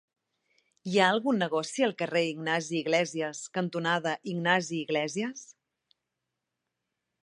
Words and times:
Hi 0.91 0.95
ha 1.01 1.09
algun 1.15 1.37
negoci 1.41 1.85
al 1.89 1.93
carrer 1.99 2.23
Ignasi 2.31 2.75
Iglésias 2.81 3.45
cantonada 3.59 4.17
Ignasi 4.35 4.77
Iglésias? 4.89 5.49